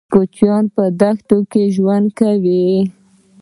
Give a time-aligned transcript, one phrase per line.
[0.13, 2.67] کوچيان په دښتو کې ژوند کوي.